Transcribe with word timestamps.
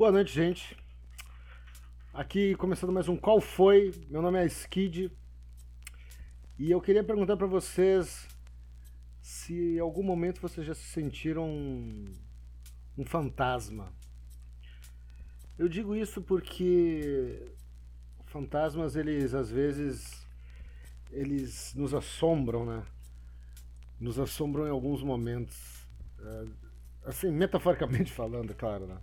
Boa 0.00 0.10
noite, 0.10 0.32
gente. 0.32 0.74
Aqui 2.14 2.54
começando 2.54 2.90
mais 2.90 3.06
um 3.06 3.18
Qual 3.18 3.38
Foi? 3.38 3.92
Meu 4.08 4.22
nome 4.22 4.38
é 4.38 4.46
Skid. 4.46 5.12
E 6.58 6.70
eu 6.70 6.80
queria 6.80 7.04
perguntar 7.04 7.36
para 7.36 7.46
vocês 7.46 8.26
se 9.20 9.76
em 9.76 9.78
algum 9.78 10.02
momento 10.02 10.40
vocês 10.40 10.66
já 10.66 10.72
se 10.72 10.84
sentiram 10.84 11.46
um, 11.46 13.04
fantasma. 13.04 13.92
Eu 15.58 15.68
digo 15.68 15.94
isso 15.94 16.22
porque 16.22 17.52
fantasmas, 18.24 18.96
eles 18.96 19.34
às 19.34 19.50
vezes 19.50 20.26
eles 21.10 21.74
nos 21.74 21.92
assombram, 21.92 22.64
né? 22.64 22.86
Nos 24.00 24.18
assombram 24.18 24.66
em 24.66 24.70
alguns 24.70 25.02
momentos. 25.02 25.86
É, 26.18 26.46
assim, 27.04 27.30
metaforicamente 27.30 28.10
falando, 28.14 28.52
é 28.52 28.54
claro, 28.54 28.86
né? 28.86 28.96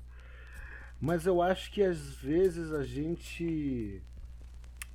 Mas 0.99 1.25
eu 1.25 1.41
acho 1.41 1.71
que 1.71 1.83
às 1.83 2.15
vezes 2.15 2.71
a 2.73 2.83
gente 2.83 4.01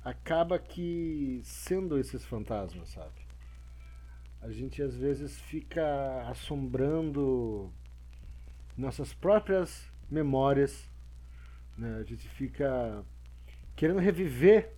acaba 0.03 0.59
que 0.59 1.41
sendo 1.43 1.97
esses 1.97 2.25
fantasmas, 2.25 2.89
sabe? 2.89 3.23
A 4.41 4.51
gente 4.51 4.81
às 4.81 4.93
vezes 4.93 5.39
fica 5.39 6.27
assombrando 6.29 7.71
nossas 8.77 9.13
próprias 9.13 9.89
memórias, 10.09 10.89
né? 11.77 11.99
A 11.99 12.03
gente 12.03 12.27
fica 12.27 13.03
querendo 13.75 13.99
reviver 13.99 14.75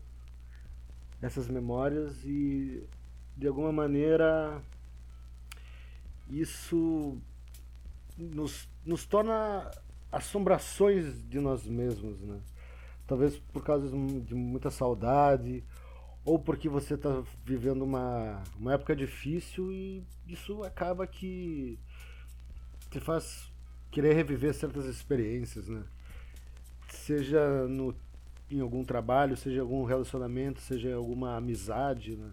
essas 1.22 1.48
memórias 1.48 2.24
e 2.24 2.88
de 3.36 3.48
alguma 3.48 3.72
maneira 3.72 4.62
isso 6.30 7.18
nos, 8.16 8.70
nos 8.86 9.06
torna 9.06 9.72
assombrações 10.16 11.22
de 11.28 11.40
nós 11.42 11.68
mesmos, 11.68 12.22
né? 12.22 12.40
Talvez 13.06 13.38
por 13.38 13.64
causa 13.64 13.90
de 13.90 14.34
muita 14.34 14.72
saudade, 14.72 15.62
ou 16.24 16.40
porque 16.40 16.70
você 16.70 16.94
está 16.94 17.22
vivendo 17.44 17.84
uma, 17.84 18.42
uma 18.58 18.74
época 18.74 18.96
difícil 18.96 19.72
e 19.74 20.04
isso 20.26 20.64
acaba 20.64 21.06
que 21.06 21.78
te 22.90 23.00
faz 23.00 23.52
querer 23.92 24.14
reviver 24.14 24.54
certas 24.54 24.86
experiências, 24.86 25.68
né? 25.68 25.84
Seja 26.90 27.68
no, 27.68 27.94
em 28.50 28.62
algum 28.62 28.86
trabalho, 28.86 29.36
seja 29.36 29.58
em 29.58 29.62
algum 29.62 29.84
relacionamento, 29.84 30.62
seja 30.62 30.90
em 30.90 30.94
alguma 30.94 31.36
amizade, 31.36 32.16
né? 32.16 32.32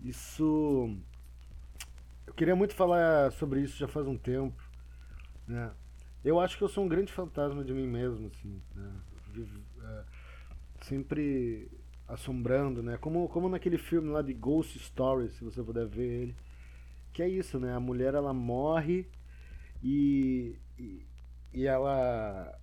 Isso 0.00 0.96
eu 2.26 2.32
queria 2.32 2.56
muito 2.56 2.74
falar 2.74 3.30
sobre 3.32 3.60
isso 3.60 3.76
já 3.76 3.86
faz 3.86 4.06
um 4.06 4.16
tempo, 4.16 4.60
né? 5.46 5.70
Eu 6.26 6.40
acho 6.40 6.58
que 6.58 6.64
eu 6.64 6.68
sou 6.68 6.84
um 6.84 6.88
grande 6.88 7.12
fantasma 7.12 7.62
de 7.62 7.72
mim 7.72 7.86
mesmo, 7.86 8.26
assim, 8.26 8.60
né? 8.74 8.92
Vivo, 9.32 9.60
é, 9.80 10.04
sempre 10.80 11.70
assombrando, 12.08 12.82
né? 12.82 12.96
Como, 12.96 13.28
como 13.28 13.48
naquele 13.48 13.78
filme 13.78 14.08
lá 14.08 14.22
de 14.22 14.34
Ghost 14.34 14.76
Stories, 14.76 15.34
se 15.34 15.44
você 15.44 15.62
puder 15.62 15.86
ver 15.86 16.22
ele. 16.22 16.36
Que 17.12 17.22
é 17.22 17.28
isso, 17.28 17.60
né? 17.60 17.72
A 17.72 17.78
mulher 17.78 18.12
ela 18.12 18.34
morre 18.34 19.08
e, 19.80 20.56
e, 20.76 21.06
e 21.54 21.64
ela. 21.64 22.58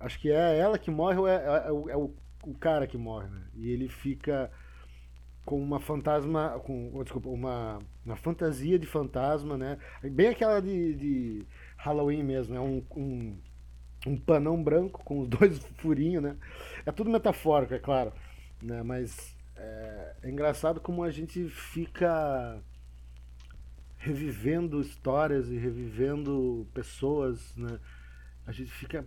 Acho 0.00 0.18
que 0.18 0.30
é 0.30 0.58
ela 0.58 0.78
que 0.78 0.90
morre 0.90 1.18
ou 1.18 1.28
é, 1.28 1.34
é, 1.34 1.68
é, 1.68 1.72
o, 1.72 1.90
é 1.90 1.96
o, 1.98 2.54
cara 2.58 2.86
que 2.86 2.96
morre, 2.96 3.28
né? 3.28 3.42
E 3.52 3.68
ele 3.68 3.86
fica 3.86 4.50
com 5.44 5.62
uma 5.62 5.80
fantasma. 5.80 6.60
com 6.64 6.90
oh, 6.94 7.02
Desculpa, 7.02 7.28
uma, 7.28 7.78
uma 8.04 8.16
fantasia 8.16 8.78
de 8.78 8.86
fantasma, 8.86 9.56
né? 9.56 9.78
Bem 10.02 10.28
aquela 10.28 10.60
de, 10.60 10.94
de 10.94 11.46
Halloween 11.76 12.22
mesmo, 12.22 12.54
é 12.54 12.60
um, 12.60 12.82
um, 12.96 13.38
um 14.06 14.16
panão 14.16 14.62
branco 14.62 15.02
com 15.04 15.20
os 15.20 15.28
dois 15.28 15.58
furinhos, 15.76 16.22
né? 16.22 16.36
É 16.86 16.92
tudo 16.92 17.10
metafórico, 17.10 17.74
é 17.74 17.78
claro, 17.78 18.12
né? 18.62 18.82
Mas 18.82 19.36
é, 19.56 20.16
é 20.22 20.30
engraçado 20.30 20.80
como 20.80 21.02
a 21.02 21.10
gente 21.10 21.48
fica 21.48 22.60
revivendo 23.96 24.80
histórias 24.80 25.48
e 25.50 25.56
revivendo 25.56 26.66
pessoas, 26.74 27.54
né? 27.56 27.78
A 28.46 28.52
gente 28.52 28.70
fica 28.70 29.06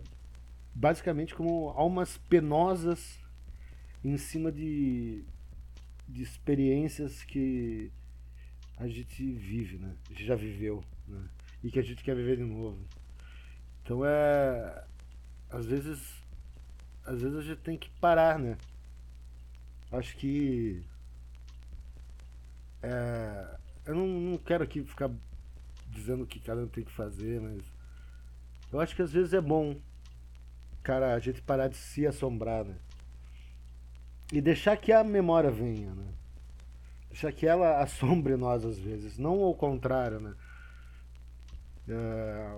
basicamente 0.74 1.34
como 1.34 1.70
almas 1.70 2.18
penosas 2.28 3.20
em 4.04 4.16
cima 4.16 4.50
de, 4.50 5.24
de 6.08 6.22
experiências 6.22 7.22
que 7.22 7.92
a 8.76 8.88
gente 8.88 9.32
vive, 9.32 9.78
né? 9.78 9.94
A 10.08 10.12
gente 10.12 10.24
já 10.24 10.34
viveu, 10.34 10.82
né? 11.06 11.28
e 11.62 11.70
que 11.70 11.78
a 11.78 11.82
gente 11.82 12.02
quer 12.02 12.14
viver 12.14 12.36
de 12.36 12.44
novo. 12.44 12.78
Então 13.82 14.04
é. 14.04 14.84
Às 15.50 15.66
vezes. 15.66 16.00
Às 17.04 17.22
vezes 17.22 17.38
a 17.38 17.42
gente 17.42 17.60
tem 17.60 17.78
que 17.78 17.90
parar, 18.00 18.38
né? 18.38 18.56
Acho 19.90 20.16
que. 20.16 20.82
É, 22.82 23.58
eu 23.86 23.94
não, 23.94 24.06
não 24.06 24.38
quero 24.38 24.62
aqui 24.62 24.84
ficar 24.84 25.10
dizendo 25.88 26.22
o 26.24 26.26
que 26.26 26.38
cada 26.38 26.60
um 26.62 26.68
tem 26.68 26.84
que 26.84 26.92
fazer, 26.92 27.40
mas. 27.40 27.62
Eu 28.70 28.80
acho 28.80 28.94
que 28.94 29.02
às 29.02 29.12
vezes 29.12 29.32
é 29.32 29.40
bom, 29.40 29.80
cara, 30.82 31.14
a 31.14 31.18
gente 31.18 31.40
parar 31.40 31.68
de 31.68 31.76
se 31.76 32.06
assombrar, 32.06 32.64
né? 32.64 32.76
E 34.32 34.40
deixar 34.40 34.76
que 34.76 34.92
a 34.92 35.02
memória 35.02 35.50
venha, 35.50 35.94
né? 35.94 36.12
Deixar 37.08 37.32
que 37.32 37.46
ela 37.46 37.82
assombre 37.82 38.36
nós 38.36 38.64
às 38.64 38.78
vezes, 38.78 39.18
não 39.18 39.42
ao 39.42 39.54
contrário, 39.54 40.20
né? 40.20 40.34
É, 41.88 42.56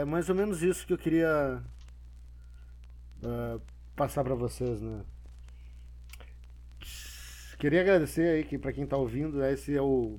é 0.00 0.04
mais 0.04 0.30
ou 0.30 0.34
menos 0.34 0.62
isso 0.62 0.86
que 0.86 0.94
eu 0.94 0.98
queria 0.98 1.62
uh, 3.22 3.60
passar 3.94 4.24
para 4.24 4.34
vocês, 4.34 4.80
né? 4.80 5.04
Queria 7.58 7.80
agradecer 7.80 8.22
aí 8.22 8.44
que 8.44 8.58
para 8.58 8.72
quem 8.72 8.82
está 8.82 8.96
ouvindo, 8.96 9.44
esse 9.44 9.76
é 9.76 9.80
o 9.80 10.18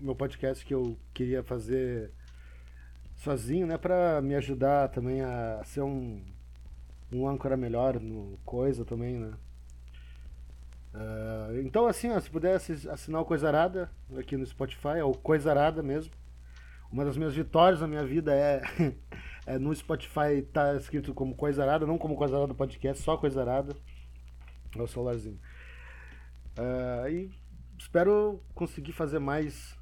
meu 0.00 0.16
podcast 0.16 0.64
que 0.64 0.74
eu 0.74 0.98
queria 1.14 1.44
fazer 1.44 2.10
sozinho, 3.14 3.68
né, 3.68 3.78
para 3.78 4.20
me 4.20 4.34
ajudar 4.34 4.88
também 4.88 5.20
a 5.20 5.62
ser 5.64 5.82
um 5.82 6.24
um 7.12 7.28
âncora 7.28 7.56
melhor 7.56 8.00
no 8.00 8.38
coisa 8.44 8.84
também, 8.84 9.18
né? 9.18 9.32
Uh, 10.94 11.60
então 11.60 11.86
assim, 11.86 12.10
ó, 12.10 12.18
se 12.18 12.30
pudesse 12.30 12.88
assinar 12.88 13.20
o 13.20 13.24
Coisa 13.24 13.48
Arada 13.48 13.90
aqui 14.16 14.36
no 14.36 14.46
Spotify, 14.46 14.98
é 14.98 15.04
o 15.04 15.12
Coisa 15.12 15.50
Arada 15.50 15.82
mesmo. 15.82 16.12
Uma 16.90 17.04
das 17.04 17.16
minhas 17.16 17.34
vitórias 17.34 17.80
na 17.80 17.86
minha 17.86 18.04
vida 18.04 18.34
é, 18.34 18.62
é 19.46 19.58
no 19.58 19.74
Spotify 19.74 20.42
tá 20.52 20.74
escrito 20.76 21.12
como 21.12 21.34
Coisa 21.34 21.62
Arada, 21.62 21.86
não 21.86 21.98
como 21.98 22.16
Coisa 22.16 22.36
Arada 22.36 22.54
podcast, 22.54 23.02
só 23.02 23.16
Coisa 23.16 23.42
Arada. 23.42 23.76
É 24.74 24.82
o 24.82 24.86
celularzinho. 24.86 25.38
Uh, 26.58 27.08
e 27.08 27.30
espero 27.78 28.42
conseguir 28.54 28.92
fazer 28.92 29.18
mais. 29.18 29.76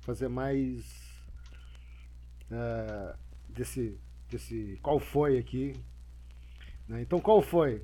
Fazer 0.00 0.28
mais. 0.28 0.84
Uh, 2.50 3.16
desse, 3.48 3.98
desse. 4.28 4.78
Qual 4.82 5.00
foi 5.00 5.38
aqui. 5.38 5.74
Né? 6.88 7.02
Então, 7.02 7.20
qual 7.20 7.40
foi? 7.42 7.82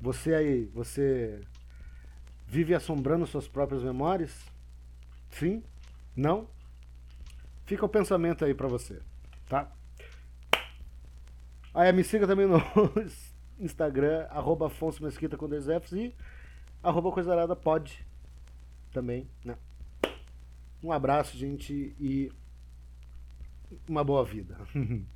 Você 0.00 0.34
aí, 0.34 0.66
você 0.66 1.40
vive 2.46 2.74
assombrando 2.74 3.26
suas 3.26 3.48
próprias 3.48 3.82
memórias? 3.82 4.44
Sim? 5.30 5.62
Não? 6.14 6.48
Fica 7.64 7.84
o 7.84 7.88
pensamento 7.88 8.44
aí 8.44 8.54
pra 8.54 8.68
você, 8.68 9.00
tá? 9.48 9.72
Aí 11.74 11.92
me 11.92 12.04
siga 12.04 12.26
também 12.26 12.46
no 12.46 12.58
Instagram, 13.58 14.26
arroba 14.30 14.66
Afonso 14.66 15.02
Mesquita 15.02 15.36
com 15.36 15.48
dois 15.48 15.66
Fs 15.66 15.92
e 15.92 16.14
arroba 16.82 17.10
Coisarada 17.10 17.56
pode 17.56 18.06
também, 18.92 19.28
né? 19.44 19.56
Um 20.82 20.92
abraço, 20.92 21.36
gente, 21.36 21.94
e 21.98 22.30
uma 23.88 24.04
boa 24.04 24.24
vida. 24.24 24.56